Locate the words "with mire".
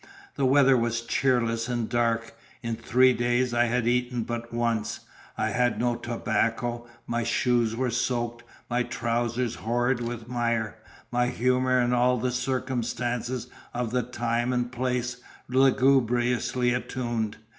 10.01-10.75